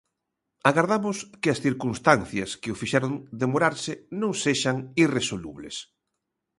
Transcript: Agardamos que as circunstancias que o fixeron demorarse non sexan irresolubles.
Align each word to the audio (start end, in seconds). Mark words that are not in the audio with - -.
Agardamos 0.69 1.17
que 1.41 1.49
as 1.53 1.61
circunstancias 1.65 2.49
que 2.61 2.69
o 2.73 2.79
fixeron 2.81 3.13
demorarse 3.41 3.93
non 4.21 4.31
sexan 4.43 4.77
irresolubles. 5.03 5.75